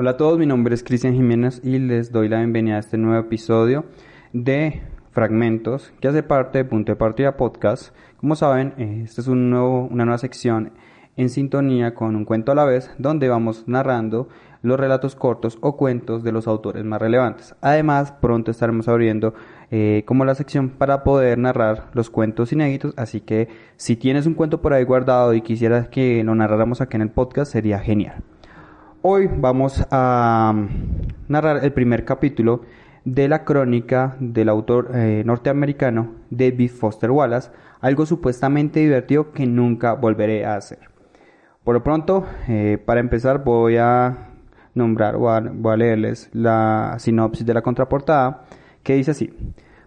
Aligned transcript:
Hola 0.00 0.10
a 0.10 0.16
todos, 0.16 0.38
mi 0.38 0.46
nombre 0.46 0.76
es 0.76 0.84
Cristian 0.84 1.14
Jiménez 1.14 1.60
y 1.64 1.76
les 1.80 2.12
doy 2.12 2.28
la 2.28 2.38
bienvenida 2.38 2.76
a 2.76 2.78
este 2.78 2.96
nuevo 2.96 3.18
episodio 3.18 3.84
de 4.32 4.80
Fragmentos 5.10 5.92
que 6.00 6.06
hace 6.06 6.22
parte 6.22 6.58
de 6.58 6.64
Punto 6.64 6.92
de 6.92 6.96
Partida 6.96 7.36
Podcast. 7.36 7.92
Como 8.18 8.36
saben, 8.36 8.74
eh, 8.78 9.00
esta 9.02 9.22
es 9.22 9.26
una 9.26 9.58
nueva 9.90 10.18
sección 10.18 10.70
en 11.16 11.30
sintonía 11.30 11.96
con 11.96 12.14
un 12.14 12.24
cuento 12.24 12.52
a 12.52 12.54
la 12.54 12.64
vez 12.64 12.92
donde 12.98 13.28
vamos 13.28 13.64
narrando 13.66 14.28
los 14.62 14.78
relatos 14.78 15.16
cortos 15.16 15.58
o 15.62 15.76
cuentos 15.76 16.22
de 16.22 16.30
los 16.30 16.46
autores 16.46 16.84
más 16.84 17.02
relevantes. 17.02 17.56
Además, 17.60 18.12
pronto 18.12 18.52
estaremos 18.52 18.86
abriendo 18.86 19.34
eh, 19.72 20.04
como 20.06 20.24
la 20.24 20.36
sección 20.36 20.68
para 20.68 21.02
poder 21.02 21.38
narrar 21.38 21.90
los 21.92 22.08
cuentos 22.08 22.52
inéditos, 22.52 22.94
así 22.96 23.20
que 23.20 23.48
si 23.74 23.96
tienes 23.96 24.26
un 24.26 24.34
cuento 24.34 24.62
por 24.62 24.74
ahí 24.74 24.84
guardado 24.84 25.34
y 25.34 25.40
quisieras 25.40 25.88
que 25.88 26.22
lo 26.22 26.36
narráramos 26.36 26.80
aquí 26.80 26.94
en 26.94 27.02
el 27.02 27.10
podcast, 27.10 27.50
sería 27.50 27.80
genial. 27.80 28.22
Hoy 29.00 29.30
vamos 29.32 29.86
a 29.92 30.52
narrar 31.28 31.64
el 31.64 31.72
primer 31.72 32.04
capítulo 32.04 32.62
de 33.04 33.28
la 33.28 33.44
crónica 33.44 34.16
del 34.18 34.48
autor 34.48 34.90
eh, 34.92 35.22
norteamericano 35.24 36.14
David 36.30 36.72
Foster 36.72 37.12
Wallace, 37.12 37.50
algo 37.80 38.06
supuestamente 38.06 38.80
divertido 38.80 39.30
que 39.30 39.46
nunca 39.46 39.92
volveré 39.94 40.44
a 40.44 40.56
hacer. 40.56 40.80
Por 41.62 41.76
lo 41.76 41.84
pronto, 41.84 42.26
eh, 42.48 42.82
para 42.84 42.98
empezar 42.98 43.44
voy 43.44 43.76
a 43.76 44.30
nombrar 44.74 45.14
o 45.14 45.30
a 45.30 45.76
leerles 45.76 46.28
la 46.32 46.96
sinopsis 46.98 47.46
de 47.46 47.54
la 47.54 47.62
contraportada 47.62 48.46
que 48.82 48.96
dice 48.96 49.12
así. 49.12 49.32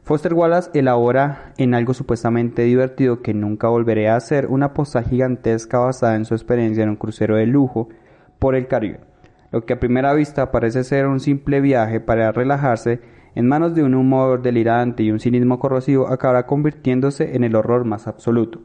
Foster 0.03 0.33
Wallace 0.33 0.71
elabora 0.73 1.51
en 1.57 1.73
algo 1.73 1.93
supuestamente 1.93 2.61
divertido 2.61 3.21
que 3.21 3.33
nunca 3.33 3.67
volveré 3.67 4.07
a 4.07 4.15
hacer 4.15 4.47
una 4.47 4.73
postal 4.73 5.03
gigantesca 5.03 5.79
basada 5.79 6.15
en 6.15 6.23
su 6.23 6.33
experiencia 6.33 6.83
en 6.83 6.91
un 6.91 6.95
crucero 6.95 7.35
de 7.35 7.45
lujo 7.45 7.89
por 8.41 8.55
el 8.55 8.65
Caribe. 8.65 9.01
Lo 9.51 9.65
que 9.65 9.73
a 9.73 9.79
primera 9.79 10.15
vista 10.15 10.49
parece 10.49 10.83
ser 10.83 11.05
un 11.05 11.19
simple 11.19 11.61
viaje 11.61 11.99
para 11.99 12.31
relajarse, 12.31 12.99
en 13.35 13.47
manos 13.47 13.75
de 13.75 13.83
un 13.83 13.93
humor 13.93 14.41
delirante 14.41 15.03
y 15.03 15.11
un 15.11 15.19
cinismo 15.19 15.59
corrosivo 15.59 16.07
acabará 16.07 16.47
convirtiéndose 16.47 17.35
en 17.35 17.43
el 17.43 17.55
horror 17.55 17.85
más 17.85 18.07
absoluto. 18.07 18.63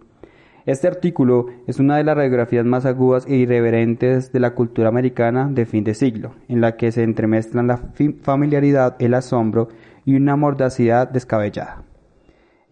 Este 0.64 0.88
artículo 0.88 1.47
es 1.66 1.78
una 1.78 1.98
de 1.98 2.04
las 2.04 2.16
radiografías 2.16 2.64
más 2.64 2.86
agudas 2.86 3.27
e 3.27 3.36
irreverentes 3.36 4.32
de 4.32 4.41
la 4.41 4.54
cultura 4.54 4.88
americana 4.88 5.47
de 5.50 5.66
fin 5.66 5.84
de 5.84 5.92
siglo, 5.92 6.32
en 6.48 6.62
la 6.62 6.77
que 6.77 6.91
se 6.91 7.02
entremezclan 7.02 7.66
la 7.66 7.80
familiaridad, 8.22 8.97
el 8.98 9.12
asombro 9.12 9.69
y 10.06 10.16
una 10.16 10.36
mordacidad 10.36 11.10
descabellada. 11.10 11.82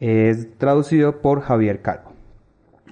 Es 0.00 0.56
traducido 0.56 1.20
por 1.20 1.42
Javier 1.42 1.82
Calvo. 1.82 2.14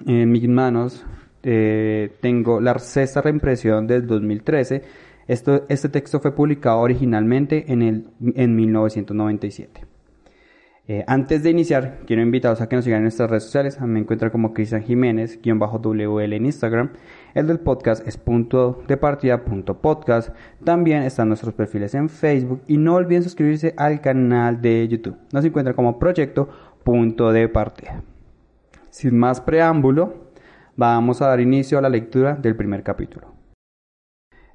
En 0.05 0.31
mis 0.31 0.47
manos 0.47 1.03
eh, 1.43 2.15
tengo 2.21 2.61
la 2.61 2.77
sexta 2.79 3.21
reimpresión 3.21 3.85
del 3.85 4.07
2013. 4.07 4.81
Esto, 5.27 5.65
este 5.69 5.89
texto 5.89 6.19
fue 6.19 6.33
publicado 6.35 6.79
originalmente 6.79 7.71
en, 7.71 7.81
el, 7.81 8.07
en 8.35 8.55
1997. 8.55 9.93
Eh, 10.85 11.05
antes 11.07 11.43
de 11.43 11.49
iniciar, 11.49 11.99
quiero 12.05 12.21
invitarlos 12.21 12.59
a 12.59 12.67
que 12.67 12.75
nos 12.75 12.83
sigan 12.83 12.97
en 12.97 13.03
nuestras 13.03 13.29
redes 13.29 13.43
sociales. 13.43 13.79
Me 13.79 14.01
encuentran 14.01 14.31
como 14.31 14.53
Cristian 14.53 14.83
Jiménez, 14.83 15.39
guion 15.41 15.57
bajo 15.57 15.79
WL 15.79 16.33
en 16.33 16.45
Instagram. 16.45 16.91
El 17.33 17.47
del 17.47 17.59
podcast 17.61 18.05
es 18.05 18.17
punto 18.17 18.83
de 18.85 18.97
partida 18.97 19.45
punto 19.45 19.79
podcast. 19.79 20.35
También 20.63 21.03
están 21.03 21.29
nuestros 21.29 21.53
perfiles 21.53 21.95
en 21.95 22.09
Facebook. 22.09 22.63
Y 22.67 22.77
no 22.77 22.95
olviden 22.95 23.23
suscribirse 23.23 23.73
al 23.77 24.01
canal 24.01 24.61
de 24.61 24.85
YouTube. 24.89 25.15
Nos 25.31 25.45
encuentran 25.45 25.75
como 25.75 25.99
proyecto 25.99 26.49
punto 26.83 27.31
de 27.31 27.47
partida. 27.47 28.03
Sin 28.89 29.17
más 29.17 29.39
preámbulo, 29.39 30.22
Vamos 30.75 31.21
a 31.21 31.27
dar 31.27 31.39
inicio 31.39 31.77
a 31.77 31.81
la 31.81 31.89
lectura 31.89 32.33
del 32.33 32.55
primer 32.55 32.81
capítulo. 32.81 33.27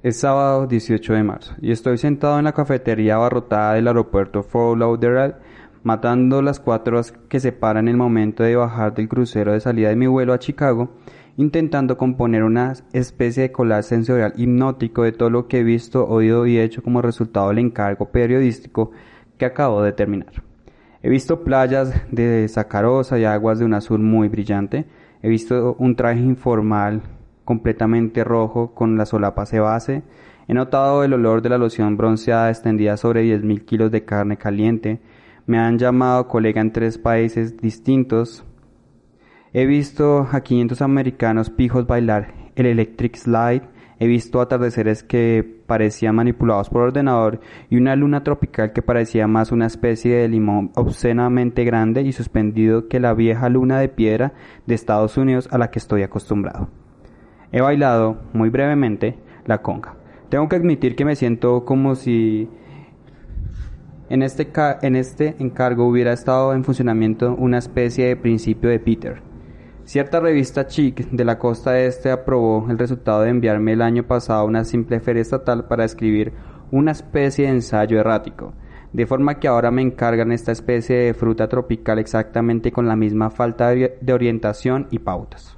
Es 0.03 0.19
sábado 0.19 0.67
18 0.67 1.13
de 1.13 1.23
marzo 1.23 1.55
y 1.61 1.71
estoy 1.71 1.97
sentado 1.97 2.37
en 2.37 2.43
la 2.43 2.51
cafetería 2.51 3.15
abarrotada 3.15 3.75
del 3.75 3.87
aeropuerto 3.87 4.43
Fort 4.43 4.77
Lauderdale 4.77 5.35
matando 5.83 6.41
las 6.41 6.59
cuatro 6.59 6.97
horas 6.97 7.13
que 7.29 7.39
separan 7.39 7.87
el 7.87 7.95
momento 7.95 8.43
de 8.43 8.57
bajar 8.57 8.93
del 8.93 9.07
crucero 9.07 9.53
de 9.53 9.61
salida 9.61 9.89
de 9.89 9.95
mi 9.95 10.07
vuelo 10.07 10.33
a 10.33 10.39
Chicago, 10.39 10.89
intentando 11.37 11.97
componer 11.97 12.43
una 12.43 12.73
especie 12.91 13.43
de 13.43 13.51
collage 13.53 13.83
sensorial 13.83 14.33
hipnótico 14.35 15.03
de 15.03 15.13
todo 15.13 15.29
lo 15.29 15.47
que 15.47 15.59
he 15.59 15.63
visto, 15.63 16.05
oído 16.05 16.45
y 16.45 16.59
hecho 16.59 16.83
como 16.83 17.01
resultado 17.01 17.47
del 17.47 17.59
encargo 17.59 18.11
periodístico 18.11 18.91
que 19.37 19.45
acabo 19.45 19.81
de 19.83 19.93
terminar. 19.93 20.43
He 21.01 21.07
visto 21.07 21.45
playas 21.45 21.93
de 22.11 22.45
sacarosa 22.49 23.17
y 23.17 23.23
aguas 23.23 23.59
de 23.59 23.65
un 23.65 23.73
azul 23.73 23.99
muy 23.99 24.27
brillante, 24.27 24.85
He 25.21 25.29
visto 25.29 25.75
un 25.79 25.95
traje 25.95 26.21
informal 26.21 27.01
completamente 27.43 28.23
rojo 28.23 28.73
con 28.73 28.97
la 28.97 29.05
solapa 29.05 29.43
de 29.45 29.59
base. 29.59 30.03
He 30.47 30.53
notado 30.53 31.03
el 31.03 31.13
olor 31.13 31.41
de 31.41 31.49
la 31.49 31.57
loción 31.57 31.97
bronceada 31.97 32.49
extendida 32.49 32.95
sobre 32.95 33.23
10.000 33.23 33.65
kilos 33.65 33.91
de 33.91 34.05
carne 34.05 34.37
caliente. 34.37 35.01
Me 35.45 35.59
han 35.59 35.77
llamado 35.77 36.27
colega 36.27 36.61
en 36.61 36.71
tres 36.71 36.97
países 36.97 37.57
distintos. 37.57 38.45
He 39.51 39.65
visto 39.65 40.27
a 40.31 40.41
500 40.41 40.81
americanos 40.81 41.49
pijos 41.49 41.87
bailar 41.87 42.33
el 42.55 42.67
electric 42.67 43.15
slide 43.15 43.63
He 43.99 44.07
visto 44.07 44.39
atardeceres 44.39 45.03
que 45.03 45.43
parecían 45.67 46.15
manipulados 46.15 46.69
por 46.69 46.83
ordenador 46.83 47.41
y 47.69 47.75
una 47.75 47.97
luna 47.97 48.23
tropical 48.23 48.71
que 48.71 48.81
parecía 48.81 49.27
más 49.27 49.51
una 49.51 49.65
especie 49.65 50.15
de 50.15 50.29
limón 50.29 50.71
obscenamente 50.75 51.65
grande 51.65 52.01
y 52.03 52.13
suspendido 52.13 52.87
que 52.87 53.01
la 53.01 53.13
vieja 53.13 53.49
luna 53.49 53.77
de 53.79 53.89
piedra 53.89 54.33
de 54.65 54.75
Estados 54.75 55.17
Unidos 55.17 55.49
a 55.51 55.57
la 55.57 55.69
que 55.69 55.79
estoy 55.79 56.03
acostumbrado. 56.03 56.69
He 57.51 57.59
bailado, 57.59 58.21
muy 58.31 58.49
brevemente, 58.49 59.17
la 59.45 59.61
conga. 59.61 59.95
Tengo 60.29 60.47
que 60.47 60.55
admitir 60.55 60.95
que 60.95 61.03
me 61.03 61.17
siento 61.17 61.65
como 61.65 61.95
si 61.95 62.47
en 64.09 64.23
este, 64.23 64.49
en 64.81 64.95
este 64.95 65.35
encargo 65.39 65.87
hubiera 65.87 66.13
estado 66.13 66.53
en 66.53 66.63
funcionamiento 66.63 67.35
una 67.35 67.57
especie 67.57 68.07
de 68.07 68.15
principio 68.15 68.69
de 68.69 68.79
Peter 68.79 69.28
Cierta 69.89 70.19
revista 70.19 70.67
chic 70.67 71.09
de 71.09 71.25
la 71.25 71.39
costa 71.39 71.79
este 71.79 72.11
aprobó 72.11 72.67
el 72.69 72.77
resultado 72.77 73.23
de 73.23 73.31
enviarme 73.31 73.73
el 73.73 73.81
año 73.81 74.03
pasado 74.03 74.45
una 74.45 74.63
simple 74.63 74.99
feria 74.99 75.23
estatal 75.23 75.65
para 75.65 75.83
escribir 75.83 76.31
una 76.69 76.91
especie 76.91 77.47
de 77.47 77.53
ensayo 77.53 77.99
errático, 77.99 78.53
de 78.93 79.07
forma 79.07 79.39
que 79.39 79.47
ahora 79.47 79.71
me 79.71 79.81
encargan 79.81 80.31
esta 80.31 80.51
especie 80.51 80.95
de 80.95 81.15
fruta 81.15 81.49
tropical 81.49 81.97
exactamente 81.97 82.71
con 82.71 82.87
la 82.87 82.95
misma 82.95 83.31
falta 83.31 83.69
de 83.69 84.13
orientación 84.13 84.85
y 84.91 84.99
pautas. 84.99 85.57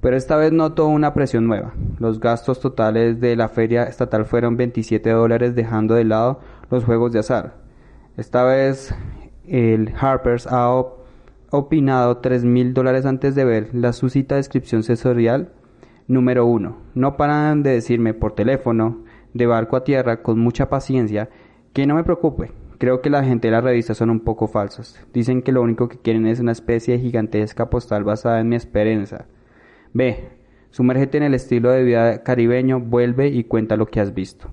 Pero 0.00 0.16
esta 0.16 0.34
vez 0.34 0.50
noto 0.50 0.88
una 0.88 1.14
presión 1.14 1.46
nueva. 1.46 1.74
Los 2.00 2.18
gastos 2.18 2.58
totales 2.58 3.20
de 3.20 3.36
la 3.36 3.48
feria 3.48 3.84
estatal 3.84 4.24
fueron 4.24 4.56
27 4.56 5.10
dólares 5.10 5.54
dejando 5.54 5.94
de 5.94 6.02
lado 6.02 6.40
los 6.72 6.82
juegos 6.82 7.12
de 7.12 7.20
azar. 7.20 7.54
Esta 8.16 8.42
vez 8.42 8.92
el 9.46 9.94
Harper's 9.96 10.48
ha 10.48 10.74
opinado 11.54 12.18
tres 12.18 12.44
mil 12.44 12.74
dólares 12.74 13.06
antes 13.06 13.34
de 13.34 13.44
ver 13.44 13.74
la 13.74 13.92
suscita 13.92 14.36
descripción 14.36 14.82
sensorial. 14.82 15.52
Número 16.06 16.46
1. 16.46 16.76
No 16.94 17.16
paran 17.16 17.62
de 17.62 17.70
decirme 17.70 18.12
por 18.12 18.34
teléfono, 18.34 19.04
de 19.32 19.46
barco 19.46 19.76
a 19.76 19.84
tierra, 19.84 20.22
con 20.22 20.38
mucha 20.38 20.68
paciencia, 20.68 21.30
que 21.72 21.86
no 21.86 21.94
me 21.94 22.04
preocupe. 22.04 22.52
Creo 22.78 23.00
que 23.00 23.08
la 23.08 23.24
gente 23.24 23.48
de 23.48 23.52
la 23.52 23.60
revista 23.60 23.94
son 23.94 24.10
un 24.10 24.20
poco 24.20 24.48
falsos. 24.48 25.00
Dicen 25.12 25.42
que 25.42 25.52
lo 25.52 25.62
único 25.62 25.88
que 25.88 25.98
quieren 25.98 26.26
es 26.26 26.40
una 26.40 26.52
especie 26.52 26.94
de 26.94 27.00
gigantesca 27.00 27.70
postal 27.70 28.04
basada 28.04 28.40
en 28.40 28.48
mi 28.48 28.56
esperanza. 28.56 29.26
Ve, 29.92 30.30
sumérgete 30.70 31.18
en 31.18 31.22
el 31.22 31.34
estilo 31.34 31.70
de 31.70 31.84
vida 31.84 32.22
caribeño, 32.22 32.80
vuelve 32.80 33.28
y 33.28 33.44
cuenta 33.44 33.76
lo 33.76 33.86
que 33.86 34.00
has 34.00 34.12
visto. 34.12 34.50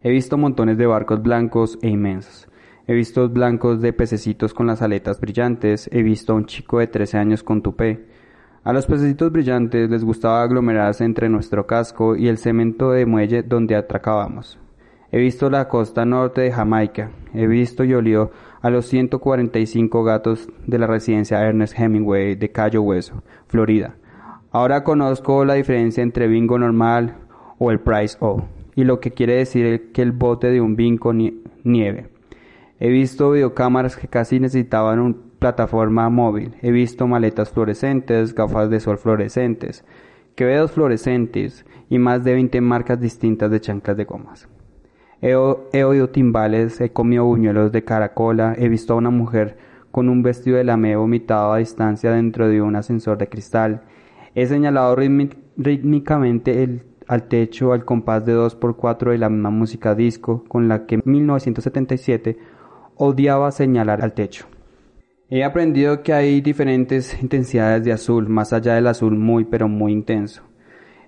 He 0.00 0.10
visto 0.10 0.36
montones 0.36 0.78
de 0.78 0.86
barcos 0.86 1.22
blancos 1.22 1.78
e 1.82 1.88
inmensos. 1.88 2.48
He 2.86 2.92
visto 2.92 3.28
blancos 3.30 3.80
de 3.80 3.94
pececitos 3.94 4.52
con 4.52 4.66
las 4.66 4.82
aletas 4.82 5.18
brillantes, 5.18 5.88
he 5.90 6.02
visto 6.02 6.34
a 6.34 6.36
un 6.36 6.44
chico 6.44 6.80
de 6.80 6.86
13 6.86 7.16
años 7.16 7.42
con 7.42 7.62
tupé. 7.62 8.04
A 8.62 8.74
los 8.74 8.86
pececitos 8.86 9.32
brillantes 9.32 9.88
les 9.88 10.04
gustaba 10.04 10.42
aglomerarse 10.42 11.04
entre 11.04 11.30
nuestro 11.30 11.66
casco 11.66 12.14
y 12.14 12.28
el 12.28 12.36
cemento 12.36 12.90
de 12.90 13.06
muelle 13.06 13.42
donde 13.42 13.74
atracábamos. 13.74 14.58
He 15.10 15.18
visto 15.18 15.48
la 15.48 15.66
costa 15.68 16.04
norte 16.04 16.42
de 16.42 16.52
Jamaica, 16.52 17.10
he 17.32 17.46
visto 17.46 17.84
y 17.84 17.94
olió 17.94 18.32
a 18.60 18.68
los 18.68 18.86
145 18.86 20.04
gatos 20.04 20.48
de 20.66 20.78
la 20.78 20.86
residencia 20.86 21.40
Ernest 21.40 21.78
Hemingway 21.78 22.34
de 22.34 22.50
Cayo 22.52 22.82
Hueso, 22.82 23.22
Florida. 23.46 23.96
Ahora 24.50 24.84
conozco 24.84 25.44
la 25.46 25.54
diferencia 25.54 26.02
entre 26.02 26.28
bingo 26.28 26.58
normal 26.58 27.16
o 27.58 27.70
el 27.70 27.80
Price 27.80 28.18
O 28.20 28.44
y 28.74 28.84
lo 28.84 29.00
que 29.00 29.12
quiere 29.12 29.36
decir 29.36 29.92
que 29.92 30.02
el 30.02 30.12
bote 30.12 30.50
de 30.50 30.60
un 30.60 30.76
vinco 30.76 31.12
nieve. 31.12 32.13
He 32.80 32.88
visto 32.88 33.30
videocámaras 33.30 33.96
que 33.96 34.08
casi 34.08 34.40
necesitaban 34.40 34.98
una 34.98 35.16
plataforma 35.38 36.08
móvil. 36.08 36.56
He 36.60 36.72
visto 36.72 37.06
maletas 37.06 37.50
fluorescentes, 37.50 38.34
gafas 38.34 38.68
de 38.68 38.80
sol 38.80 38.98
fluorescentes, 38.98 39.84
quevedos 40.34 40.72
fluorescentes 40.72 41.64
y 41.88 41.98
más 41.98 42.24
de 42.24 42.34
20 42.34 42.60
marcas 42.60 43.00
distintas 43.00 43.50
de 43.50 43.60
chanclas 43.60 43.96
de 43.96 44.04
gomas. 44.04 44.48
He, 45.20 45.34
oído 45.84 46.10
timbales, 46.10 46.80
he 46.80 46.90
comido 46.92 47.24
buñuelos 47.24 47.72
de 47.72 47.84
caracola, 47.84 48.54
he 48.58 48.68
visto 48.68 48.92
a 48.92 48.96
una 48.96 49.10
mujer 49.10 49.56
con 49.90 50.08
un 50.08 50.22
vestido 50.22 50.58
de 50.58 50.64
lamé 50.64 50.96
vomitado 50.96 51.52
a 51.52 51.58
distancia 51.58 52.10
dentro 52.10 52.48
de 52.48 52.60
un 52.60 52.76
ascensor 52.76 53.16
de 53.16 53.28
cristal. 53.28 53.84
He 54.34 54.46
señalado 54.46 54.96
rítmicamente 54.96 56.64
el, 56.64 56.82
al 57.06 57.28
techo 57.28 57.72
al 57.72 57.84
compás 57.84 58.26
de 58.26 58.36
2x4 58.36 59.12
de 59.12 59.18
la 59.18 59.30
misma 59.30 59.50
música 59.50 59.94
disco 59.94 60.44
con 60.48 60.68
la 60.68 60.84
que 60.84 60.96
en 60.96 61.02
1977 61.04 62.36
odiaba 62.96 63.50
señalar 63.50 64.02
al 64.02 64.12
techo. 64.12 64.46
He 65.30 65.42
aprendido 65.42 66.02
que 66.02 66.12
hay 66.12 66.40
diferentes 66.40 67.20
intensidades 67.22 67.84
de 67.84 67.92
azul, 67.92 68.28
más 68.28 68.52
allá 68.52 68.74
del 68.74 68.86
azul 68.86 69.16
muy 69.16 69.44
pero 69.44 69.68
muy 69.68 69.92
intenso. 69.92 70.42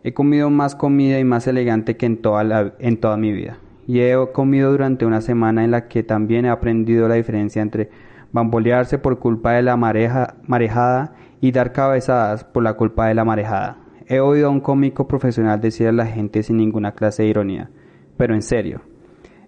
He 0.03 0.15
comido 0.15 0.51
más 0.51 0.75
comida 0.75 1.19
y 1.19 1.25
más 1.25 1.47
elegante 1.47 1.97
que 1.97 2.07
en 2.07 2.23
toda, 2.23 2.75
en 2.79 2.97
toda 2.99 3.17
mi 3.17 3.33
vida. 3.33 3.59
Y 3.87 4.01
he 4.01 4.17
comido 4.33 4.71
durante 4.71 5.05
una 5.05 5.21
semana 5.21 5.65
en 5.65 5.71
la 5.71 5.89
que 5.89 6.03
también 6.03 6.45
he 6.45 6.49
aprendido 6.49 7.09
la 7.09 7.17
diferencia 7.17 7.63
entre 7.63 7.91
bambolearse 8.33 8.99
por 8.99 9.19
culpa 9.19 9.53
de 9.53 9.63
la 9.63 9.77
mareja, 9.77 10.37
marejada 10.47 11.15
y 11.41 11.53
dar 11.53 11.73
cabezadas 11.73 12.45
por 12.45 12.63
la 12.63 12.75
culpa 12.75 13.07
de 13.07 13.15
la 13.15 13.25
marejada. 13.25 13.79
He 14.09 14.21
oído 14.21 14.49
a 14.49 14.51
un 14.51 14.61
cómico 14.61 15.09
profesional 15.09 15.61
decir 15.61 15.89
a 15.89 15.93
la 15.93 16.07
gente 16.07 16.43
sin 16.43 16.57
ninguna 16.57 16.93
clase 16.93 17.25
de 17.25 17.29
ironía, 17.29 17.71
pero 18.17 18.35
en 18.35 18.43
serio. 18.43 18.83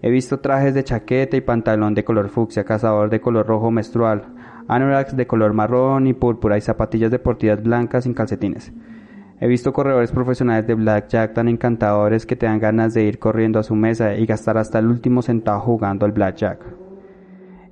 He 0.00 0.10
visto 0.10 0.38
trajes 0.38 0.74
de 0.74 0.84
chaqueta 0.84 1.36
y 1.36 1.40
pantalón 1.40 1.94
de 1.94 2.04
color 2.04 2.28
fucsia, 2.28 2.64
cazador 2.64 3.10
de 3.10 3.20
color 3.20 3.46
rojo 3.46 3.70
menstrual, 3.70 4.26
anoraks 4.68 5.16
de 5.16 5.26
color 5.26 5.54
marrón 5.54 6.06
y 6.06 6.12
púrpura 6.12 6.56
y 6.56 6.60
zapatillas 6.60 7.10
deportivas 7.10 7.62
blancas 7.62 8.04
sin 8.04 8.14
calcetines. 8.14 8.72
He 9.40 9.48
visto 9.48 9.72
corredores 9.72 10.12
profesionales 10.12 10.66
de 10.66 10.74
blackjack 10.74 11.34
tan 11.34 11.48
encantadores 11.48 12.26
que 12.26 12.36
te 12.36 12.46
dan 12.46 12.60
ganas 12.60 12.94
de 12.94 13.04
ir 13.04 13.18
corriendo 13.18 13.58
a 13.58 13.62
su 13.64 13.74
mesa 13.74 14.14
y 14.14 14.26
gastar 14.26 14.58
hasta 14.58 14.78
el 14.78 14.86
último 14.86 15.22
centavo 15.22 15.60
jugando 15.60 16.06
al 16.06 16.12
blackjack. 16.12 16.60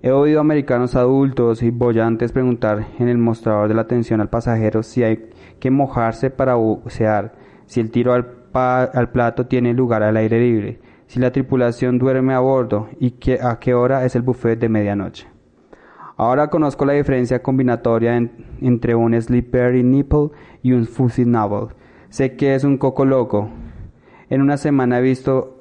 He 0.02 0.10
oído 0.10 0.40
americanos 0.40 0.94
adultos 0.94 1.62
y 1.62 1.70
bollantes 1.70 2.30
preguntar 2.30 2.86
en 2.98 3.08
el 3.08 3.18
mostrador 3.18 3.68
de 3.68 3.74
la 3.74 3.82
atención 3.82 4.20
al 4.20 4.30
pasajero 4.30 4.82
si 4.82 5.02
hay 5.02 5.30
que 5.58 5.70
mojarse 5.70 6.30
para 6.30 6.54
bucear, 6.54 7.34
si 7.66 7.80
el 7.80 7.90
tiro 7.90 8.12
al, 8.12 8.28
al 8.52 9.10
plato 9.10 9.46
tiene 9.46 9.74
lugar 9.74 10.04
al 10.04 10.16
aire 10.16 10.38
libre, 10.38 10.78
si 11.06 11.20
la 11.20 11.32
tripulación 11.32 11.98
duerme 11.98 12.34
a 12.34 12.40
bordo 12.40 12.88
y 12.98 13.14
a 13.40 13.58
qué 13.58 13.74
hora 13.74 14.04
es 14.04 14.16
el 14.16 14.22
buffet 14.22 14.58
de 14.58 14.68
medianoche. 14.68 15.26
Ahora 16.16 16.48
conozco 16.48 16.84
la 16.84 16.94
diferencia 16.94 17.42
combinatoria 17.42 18.16
entre 18.60 18.94
un 18.94 19.20
slippery 19.20 19.82
nipple 19.82 20.30
y 20.62 20.72
un 20.72 20.86
fuzzy 20.86 21.24
novel. 21.24 21.74
Sé 22.08 22.36
que 22.36 22.54
es 22.54 22.64
un 22.64 22.78
coco 22.78 23.04
loco. 23.04 23.50
En 24.30 24.40
una 24.40 24.56
semana 24.56 24.98
he 24.98 25.02
visto 25.02 25.56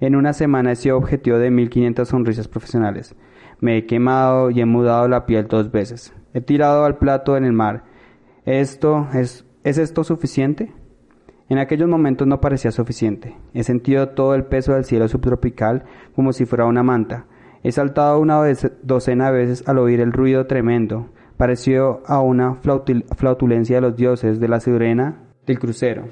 en 0.00 0.16
una 0.16 0.32
semana 0.32 0.72
he 0.72 0.76
sido 0.76 0.98
objetivo 0.98 1.38
de 1.38 1.50
1500 1.50 2.08
sonrisas 2.08 2.48
profesionales. 2.48 3.14
Me 3.60 3.78
he 3.78 3.86
quemado 3.86 4.50
y 4.50 4.60
he 4.60 4.66
mudado 4.66 5.08
la 5.08 5.24
piel 5.24 5.46
dos 5.46 5.70
veces. 5.70 6.12
He 6.34 6.40
tirado 6.40 6.84
al 6.84 6.98
plato 6.98 7.36
en 7.36 7.44
el 7.44 7.52
mar. 7.52 7.84
¿Esto 8.44 9.06
es, 9.14 9.46
¿Es 9.62 9.78
esto 9.78 10.04
suficiente? 10.04 10.72
En 11.48 11.58
aquellos 11.58 11.88
momentos 11.88 12.26
no 12.26 12.40
parecía 12.40 12.70
suficiente. 12.70 13.36
He 13.52 13.64
sentido 13.64 14.10
todo 14.10 14.34
el 14.34 14.44
peso 14.44 14.72
del 14.72 14.84
cielo 14.84 15.08
subtropical 15.08 15.84
como 16.14 16.32
si 16.32 16.46
fuera 16.46 16.64
una 16.64 16.82
manta. 16.82 17.26
He 17.62 17.70
saltado 17.72 18.18
una 18.18 18.42
docena 18.82 19.30
de 19.30 19.38
veces 19.38 19.68
al 19.68 19.78
oír 19.78 20.00
el 20.00 20.12
ruido 20.12 20.46
tremendo, 20.46 21.10
parecido 21.36 22.02
a 22.06 22.20
una 22.20 22.56
flautulencia 22.56 23.76
de 23.76 23.80
los 23.82 23.96
dioses 23.96 24.40
de 24.40 24.48
la 24.48 24.60
sirena 24.60 25.22
del 25.46 25.58
crucero. 25.58 26.04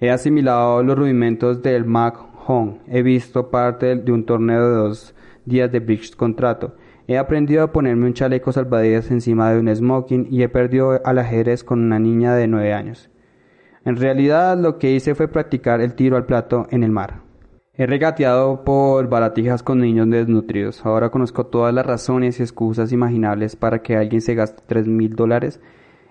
He 0.00 0.10
asimilado 0.10 0.82
los 0.82 0.98
rudimentos 0.98 1.62
del 1.62 1.84
Mac 1.84 2.16
Hong. 2.46 2.78
He 2.88 3.02
visto 3.02 3.50
parte 3.50 3.96
de 3.96 4.12
un 4.12 4.24
torneo 4.24 4.68
de 4.68 4.76
dos 4.76 5.14
días 5.44 5.70
de 5.70 5.80
bridge 5.80 6.16
contrato. 6.16 6.74
He 7.06 7.18
aprendido 7.18 7.62
a 7.62 7.72
ponerme 7.72 8.06
un 8.06 8.14
chaleco 8.14 8.52
salvavidas 8.52 9.10
encima 9.10 9.52
de 9.52 9.60
un 9.60 9.74
smoking 9.74 10.26
y 10.30 10.42
he 10.42 10.48
perdido 10.48 11.00
al 11.04 11.18
ajedrez 11.18 11.64
con 11.64 11.80
una 11.80 11.98
niña 11.98 12.34
de 12.34 12.46
nueve 12.48 12.72
años. 12.72 13.10
En 13.90 13.96
realidad 13.96 14.56
lo 14.56 14.78
que 14.78 14.92
hice 14.92 15.16
fue 15.16 15.26
practicar 15.26 15.80
el 15.80 15.94
tiro 15.94 16.16
al 16.16 16.24
plato 16.24 16.68
en 16.70 16.84
el 16.84 16.92
mar. 16.92 17.22
He 17.74 17.86
regateado 17.86 18.62
por 18.62 19.08
baratijas 19.08 19.64
con 19.64 19.80
niños 19.80 20.08
desnutridos. 20.08 20.86
Ahora 20.86 21.10
conozco 21.10 21.46
todas 21.46 21.74
las 21.74 21.84
razones 21.84 22.38
y 22.38 22.44
excusas 22.44 22.92
imaginables 22.92 23.56
para 23.56 23.82
que 23.82 23.96
alguien 23.96 24.20
se 24.20 24.36
gaste 24.36 24.62
tres 24.64 24.86
mil 24.86 25.16
dólares 25.16 25.60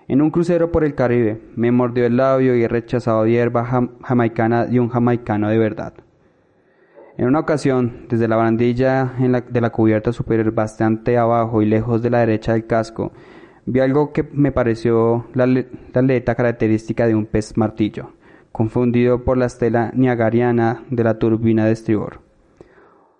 en 0.08 0.20
un 0.20 0.30
crucero 0.30 0.70
por 0.70 0.84
el 0.84 0.94
Caribe. 0.94 1.40
Me 1.56 1.72
mordió 1.72 2.04
el 2.04 2.18
labio 2.18 2.54
y 2.54 2.64
he 2.64 2.68
rechazado 2.68 3.26
hierba 3.26 3.64
jamaicana 4.02 4.66
de 4.66 4.78
un 4.78 4.90
jamaicano 4.90 5.48
de 5.48 5.56
verdad. 5.56 5.94
En 7.16 7.28
una 7.28 7.38
ocasión, 7.40 8.08
desde 8.10 8.28
la 8.28 8.36
barandilla 8.36 9.14
de 9.48 9.60
la 9.62 9.70
cubierta 9.70 10.12
superior 10.12 10.52
bastante 10.52 11.16
abajo 11.16 11.62
y 11.62 11.64
lejos 11.64 12.02
de 12.02 12.10
la 12.10 12.18
derecha 12.18 12.52
del 12.52 12.66
casco, 12.66 13.12
vi 13.66 13.80
algo 13.80 14.12
que 14.12 14.28
me 14.32 14.52
pareció 14.52 15.26
la, 15.34 15.46
la 15.46 15.64
aleta 15.94 16.34
característica 16.34 17.06
de 17.06 17.14
un 17.14 17.26
pez 17.26 17.56
martillo, 17.56 18.10
confundido 18.52 19.24
por 19.24 19.38
la 19.38 19.46
estela 19.46 19.92
niagariana 19.94 20.82
de 20.90 21.04
la 21.04 21.18
turbina 21.18 21.66
de 21.66 21.72
estribor. 21.72 22.20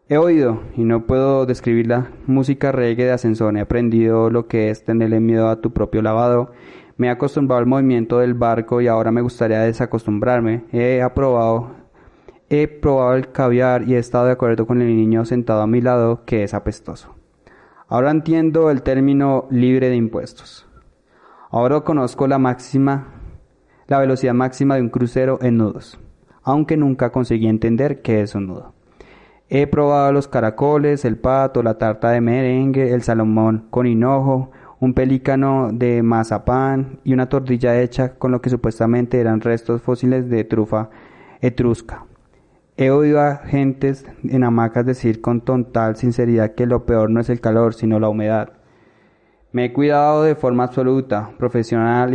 He 0.09 0.17
oído, 0.17 0.61
y 0.77 0.85
no 0.85 1.07
puedo 1.07 1.47
describir 1.47 1.87
la 1.87 2.11
música 2.27 2.73
reggae 2.73 3.05
de 3.05 3.13
ascensor, 3.13 3.57
he 3.57 3.61
aprendido 3.61 4.31
lo 4.31 4.49
que 4.49 4.71
es 4.71 4.85
tenerle 4.85 5.21
miedo 5.21 5.49
a 5.49 5.61
tu 5.61 5.73
propio 5.73 6.03
lavado, 6.03 6.53
me 6.97 7.07
he 7.07 7.11
acostumbrado 7.11 7.61
al 7.61 7.67
movimiento 7.67 8.19
del 8.19 8.35
barco 8.35 8.81
y 8.81 8.89
ahora 8.89 9.11
me 9.13 9.21
gustaría 9.21 9.61
desacostumbrarme, 9.61 10.65
he 10.73 11.01
aprobado 11.01 11.81
He 12.53 12.67
probado 12.67 13.15
el 13.15 13.31
caviar 13.31 13.89
y 13.89 13.95
he 13.95 13.99
estado 13.99 14.27
de 14.27 14.33
acuerdo 14.33 14.67
con 14.67 14.83
el 14.83 14.89
niño 14.89 15.25
sentado 15.25 15.63
a 15.63 15.69
mi 15.69 15.81
lado 15.81 16.25
que 16.25 16.43
es 16.43 16.53
apestoso. 16.53 17.20
Ahora 17.91 18.13
entiendo 18.13 18.71
el 18.71 18.83
término 18.83 19.49
libre 19.51 19.89
de 19.89 19.97
impuestos. 19.97 20.65
Ahora 21.51 21.81
conozco 21.81 22.29
la 22.29 22.39
máxima, 22.39 23.09
la 23.89 23.99
velocidad 23.99 24.33
máxima 24.33 24.77
de 24.77 24.83
un 24.83 24.91
crucero 24.91 25.41
en 25.43 25.57
nudos, 25.57 25.99
aunque 26.45 26.77
nunca 26.77 27.11
conseguí 27.11 27.49
entender 27.49 28.01
qué 28.01 28.21
es 28.21 28.37
un 28.37 28.47
nudo. 28.47 28.75
He 29.49 29.67
probado 29.67 30.13
los 30.13 30.29
caracoles, 30.29 31.05
el 31.05 31.19
pato, 31.19 31.65
la 31.65 31.79
tarta 31.79 32.11
de 32.11 32.21
merengue, 32.21 32.95
el 32.95 33.03
salomón 33.03 33.67
con 33.71 33.89
hinojo, 33.89 34.53
un 34.79 34.95
pelícano 34.95 35.71
de 35.73 36.05
mazapán 36.05 37.01
y 37.03 37.13
una 37.13 37.29
tortilla 37.29 37.81
hecha 37.81 38.15
con 38.15 38.31
lo 38.31 38.41
que 38.41 38.51
supuestamente 38.51 39.21
eran 39.21 39.41
restos 39.41 39.83
fósiles 39.83 40.31
de 40.31 40.45
trufa 40.45 40.91
etrusca. 41.41 42.05
He 42.81 42.91
oído 42.91 43.21
a 43.21 43.37
gentes 43.37 44.07
en 44.25 44.43
hamacas 44.43 44.87
decir 44.87 45.21
con 45.21 45.43
total 45.43 45.97
sinceridad 45.97 46.55
que 46.55 46.65
lo 46.65 46.87
peor 46.87 47.11
no 47.11 47.21
es 47.21 47.29
el 47.29 47.39
calor, 47.39 47.75
sino 47.75 48.01
la 48.01 48.09
humedad. 48.09 48.55
Me 49.53 49.67
he 49.67 49.73
cuidado 49.75 50.23
de 50.23 50.35
forma 50.35 50.65
absoluta, 50.65 51.33
profesional 51.37 52.15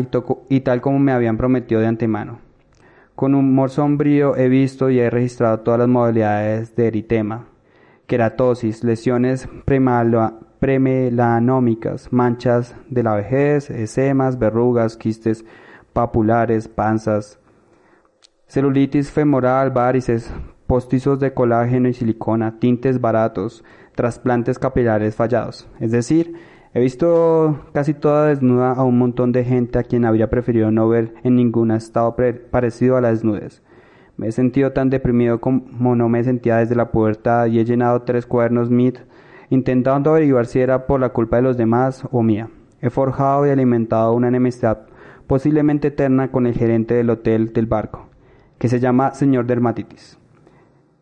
y, 0.50 0.62
tal 0.62 0.82
como 0.82 0.98
me 0.98 1.12
habían 1.12 1.38
prometido 1.38 1.82
de 1.82 1.86
antemano. 1.86 2.40
Con 3.14 3.36
humor 3.36 3.70
sombrío 3.70 4.36
he 4.38 4.50
visto 4.50 4.90
y 4.90 4.98
he 5.00 5.12
registrado 5.12 5.60
todas 5.60 5.82
las 5.82 5.88
modalidades 5.88 6.76
de 6.76 6.88
eritema, 6.88 7.46
queratosis, 8.08 8.84
lesiones 8.84 9.48
premelanómicas, 10.60 12.12
manchas 12.12 12.76
de 12.90 13.04
la 13.04 13.14
vejez, 13.14 13.70
esemas, 13.70 14.40
verrugas, 14.40 14.98
quistes 14.98 15.46
papulares, 15.94 16.68
panzas, 16.68 17.40
celulitis 18.48 19.12
femoral, 19.12 19.70
varices, 19.70 20.34
postizos 20.68 21.20
de 21.20 21.34
colágeno 21.34 21.88
y 21.88 21.94
silicona, 21.94 22.60
tintes 22.60 23.00
baratos, 23.00 23.64
trasplantes 23.96 24.60
capilares 24.60 25.16
fallados. 25.16 25.68
Es 25.80 25.92
decir, 25.92 26.36
he 26.74 26.82
visto 26.82 27.66
casi 27.74 27.94
toda 27.94 28.28
desnuda 28.28 28.74
a 28.74 28.84
un 28.84 28.98
montón 28.98 29.32
de 29.32 29.44
gente 29.44 29.80
a 29.80 29.84
quien 29.84 30.06
habría 30.06 30.30
preferido 30.30 30.72
no 30.72 30.88
ver 30.90 31.14
en 31.24 31.36
ningún 31.36 31.72
estado 31.72 32.16
parecido 32.52 32.98
a 32.98 33.02
la 33.02 33.10
desnudez. 33.10 33.62
Me 34.18 34.28
he 34.28 34.32
sentido 34.32 34.72
tan 34.72 34.90
deprimido 34.90 35.42
como 35.42 35.96
no 35.96 36.10
me 36.10 36.24
sentía 36.24 36.58
desde 36.58 36.76
la 36.76 36.92
puerta 36.92 37.48
y 37.48 37.60
he 37.60 37.66
llenado 37.66 38.04
tres 38.04 38.26
cuadernos 38.26 38.70
MIT 38.70 39.00
intentando 39.50 40.10
averiguar 40.10 40.46
si 40.46 40.60
era 40.60 40.88
por 40.88 41.00
la 41.00 41.10
culpa 41.10 41.38
de 41.38 41.44
los 41.44 41.58
demás 41.58 42.08
o 42.12 42.24
mía. 42.24 42.50
He 42.82 42.90
forjado 42.90 43.46
y 43.46 43.50
alimentado 43.50 44.14
una 44.14 44.28
enemistad 44.28 44.80
posiblemente 45.28 45.88
eterna 45.90 46.32
con 46.32 46.46
el 46.46 46.54
gerente 46.54 46.94
del 46.94 47.10
hotel 47.10 47.52
del 47.52 47.66
barco, 47.66 48.08
que 48.60 48.70
se 48.70 48.80
llama 48.80 49.12
señor 49.12 49.46
Dermatitis. 49.46 50.20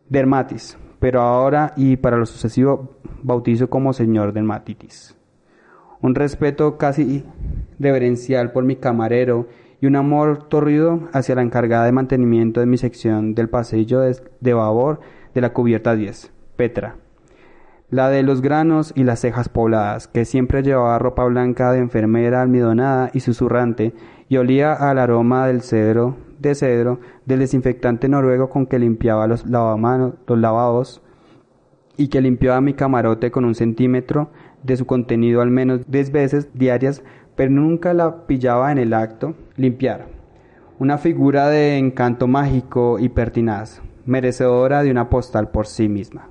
Dermatis, 0.08 0.78
pero 0.98 1.22
ahora 1.22 1.72
y 1.76 1.96
para 1.96 2.16
lo 2.16 2.26
sucesivo 2.26 2.98
bautizo 3.22 3.68
como 3.70 3.92
señor 3.92 4.32
Dermatitis. 4.32 5.16
Un 6.00 6.14
respeto 6.14 6.76
casi 6.76 7.24
reverencial 7.78 8.52
por 8.52 8.64
mi 8.64 8.76
camarero 8.76 9.48
y 9.80 9.86
un 9.86 9.96
amor 9.96 10.48
torrido 10.48 11.08
hacia 11.12 11.34
la 11.34 11.42
encargada 11.42 11.86
de 11.86 11.92
mantenimiento 11.92 12.60
de 12.60 12.66
mi 12.66 12.76
sección 12.76 13.34
del 13.34 13.48
pasillo 13.48 14.00
de, 14.00 14.16
de 14.40 14.54
babor 14.54 15.00
de 15.34 15.40
la 15.40 15.52
cubierta 15.52 15.94
10, 15.94 16.32
Petra. 16.56 16.96
La 17.90 18.08
de 18.08 18.22
los 18.22 18.40
granos 18.40 18.92
y 18.96 19.04
las 19.04 19.20
cejas 19.20 19.48
pobladas, 19.48 20.08
que 20.08 20.24
siempre 20.24 20.62
llevaba 20.62 20.98
ropa 20.98 21.24
blanca 21.24 21.72
de 21.72 21.78
enfermera 21.78 22.42
almidonada 22.42 23.10
y 23.12 23.20
susurrante, 23.20 23.94
y 24.28 24.36
olía 24.36 24.72
al 24.72 24.98
aroma 24.98 25.46
del 25.46 25.62
cedro, 25.62 26.16
de 26.48 26.54
cedro, 26.54 27.00
del 27.26 27.40
desinfectante 27.40 28.08
noruego 28.08 28.50
con 28.50 28.66
que 28.66 28.78
limpiaba 28.78 29.26
los 29.26 29.46
lavamanos, 29.46 30.14
los 30.26 30.38
lavabos, 30.38 31.02
y 31.96 32.08
que 32.08 32.20
limpiaba 32.20 32.60
mi 32.60 32.74
camarote 32.74 33.30
con 33.30 33.44
un 33.44 33.54
centímetro 33.54 34.30
de 34.62 34.76
su 34.76 34.86
contenido 34.86 35.40
al 35.40 35.50
menos 35.50 35.90
10 35.90 36.12
veces 36.12 36.48
diarias, 36.54 37.02
pero 37.36 37.50
nunca 37.50 37.94
la 37.94 38.26
pillaba 38.26 38.72
en 38.72 38.78
el 38.78 38.94
acto 38.94 39.34
limpiar. 39.56 40.08
Una 40.78 40.98
figura 40.98 41.48
de 41.48 41.78
encanto 41.78 42.26
mágico 42.26 42.98
y 42.98 43.08
pertinaz, 43.08 43.80
merecedora 44.06 44.82
de 44.82 44.90
una 44.90 45.08
postal 45.08 45.50
por 45.50 45.66
sí 45.66 45.88
misma. 45.88 46.30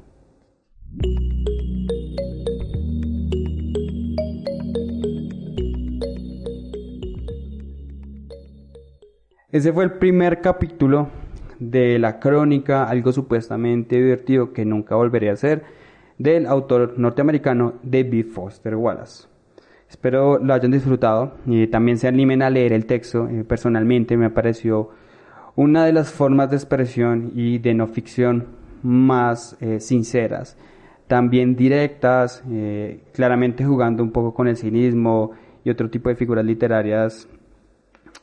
Ese 9.53 9.71
fue 9.71 9.83
el 9.83 9.91
primer 9.91 10.41
capítulo 10.41 11.09
de 11.59 11.99
la 11.99 12.19
crónica, 12.19 12.85
algo 12.85 13.11
supuestamente 13.11 14.01
divertido 14.01 14.51
que 14.51 14.65
nunca 14.65 14.95
volveré 14.95 15.29
a 15.29 15.33
hacer, 15.33 15.63
del 16.17 16.47
autor 16.47 16.95
norteamericano 16.97 17.75
David 17.83 18.29
Foster 18.33 18.75
Wallace. 18.75 19.27
Espero 19.87 20.39
lo 20.39 20.55
hayan 20.55 20.71
disfrutado 20.71 21.35
y 21.45 21.67
también 21.67 21.99
se 21.99 22.07
animen 22.07 22.41
a 22.41 22.49
leer 22.49 22.73
el 22.73 22.87
texto. 22.87 23.27
Eh, 23.27 23.43
personalmente 23.43 24.17
me 24.17 24.31
pareció 24.31 24.89
una 25.55 25.85
de 25.85 25.93
las 25.93 26.11
formas 26.11 26.49
de 26.49 26.55
expresión 26.55 27.31
y 27.35 27.59
de 27.59 27.75
no 27.75 27.85
ficción 27.85 28.47
más 28.81 29.55
eh, 29.61 29.79
sinceras, 29.79 30.57
también 31.05 31.55
directas, 31.55 32.43
eh, 32.49 33.03
claramente 33.13 33.63
jugando 33.63 34.01
un 34.01 34.09
poco 34.09 34.33
con 34.33 34.47
el 34.47 34.57
cinismo 34.57 35.29
y 35.63 35.69
otro 35.69 35.91
tipo 35.91 36.09
de 36.09 36.15
figuras 36.15 36.43
literarias 36.43 37.29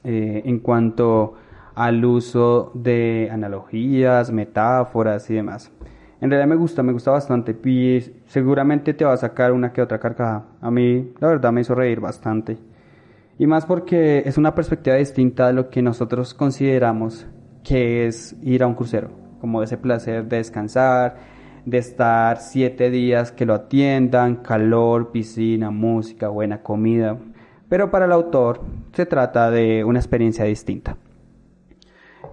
en 0.04 0.58
cuanto 0.60 1.34
al 1.74 2.04
uso 2.04 2.72
de 2.74 3.28
analogías, 3.32 4.30
metáforas 4.30 5.30
y 5.30 5.34
demás. 5.34 5.72
En 6.20 6.30
realidad 6.30 6.48
me 6.48 6.56
gusta, 6.56 6.82
me 6.82 6.92
gusta 6.92 7.12
bastante 7.12 7.56
y 7.64 8.00
seguramente 8.26 8.92
te 8.92 9.04
va 9.04 9.14
a 9.14 9.16
sacar 9.16 9.52
una 9.52 9.72
que 9.72 9.80
otra 9.80 9.98
carcajada. 9.98 10.44
A 10.60 10.70
mí 10.70 11.12
la 11.18 11.28
verdad 11.28 11.52
me 11.52 11.62
hizo 11.62 11.74
reír 11.74 12.00
bastante. 12.00 12.58
Y 13.38 13.46
más 13.46 13.64
porque 13.64 14.22
es 14.26 14.36
una 14.36 14.54
perspectiva 14.54 14.96
distinta 14.96 15.46
de 15.46 15.54
lo 15.54 15.70
que 15.70 15.80
nosotros 15.80 16.34
consideramos 16.34 17.26
que 17.64 18.06
es 18.06 18.36
ir 18.42 18.62
a 18.62 18.66
un 18.66 18.74
crucero, 18.74 19.08
como 19.40 19.62
ese 19.62 19.78
placer 19.78 20.26
de 20.26 20.36
descansar, 20.36 21.16
de 21.64 21.78
estar 21.78 22.38
siete 22.38 22.90
días 22.90 23.32
que 23.32 23.46
lo 23.46 23.54
atiendan, 23.54 24.36
calor, 24.36 25.10
piscina, 25.12 25.70
música, 25.70 26.28
buena 26.28 26.62
comida. 26.62 27.16
Pero 27.70 27.90
para 27.90 28.04
el 28.04 28.12
autor 28.12 28.60
se 28.92 29.06
trata 29.06 29.50
de 29.50 29.84
una 29.84 30.00
experiencia 30.00 30.44
distinta. 30.44 30.96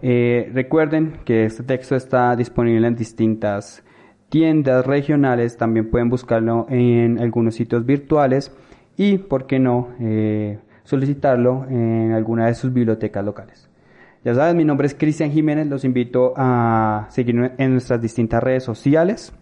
Eh, 0.02 0.50
recuerden 0.54 1.20
que 1.26 1.46
este 1.46 1.64
texto 1.64 1.96
está 1.96 2.36
disponible 2.36 2.88
en 2.88 2.96
distintas 2.96 3.84
tiendas 4.30 4.86
regionales, 4.86 5.56
también 5.56 5.90
pueden 5.90 6.10
buscarlo 6.10 6.66
en 6.70 7.20
algunos 7.20 7.54
sitios 7.54 7.86
virtuales 7.86 8.52
y, 8.98 9.20
por 9.20 9.46
qué 9.46 9.60
no, 9.60 9.90
eh, 10.00 10.58
solicitarlo 10.84 11.68
en 11.70 12.14
alguna 12.14 12.48
de 12.48 12.56
sus 12.56 12.74
bibliotecas 12.74 13.24
locales. 13.24 13.70
Ya 14.26 14.34
saben, 14.34 14.58
mi 14.58 14.66
nombre 14.66 14.88
es 14.88 14.96
Cristian 14.96 15.32
Jiménez, 15.32 15.68
los 15.68 15.86
invito 15.86 16.34
a 16.36 17.06
seguirme 17.10 17.52
en 17.60 17.74
nuestras 17.74 18.02
distintas 18.02 18.44
redes 18.44 18.64
sociales 18.64 19.34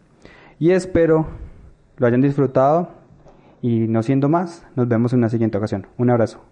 y 0.59 0.71
espero 0.71 1.27
lo 1.97 2.05
hayan 2.05 2.21
disfrutado 2.21 3.04
y 3.61 3.87
no 3.87 4.03
siendo 4.03 4.29
más, 4.29 4.65
nos 4.75 4.87
vemos 4.87 5.13
en 5.13 5.19
una 5.19 5.29
siguiente 5.29 5.57
ocasión. 5.57 5.87
Un 5.97 6.09
abrazo. 6.09 6.43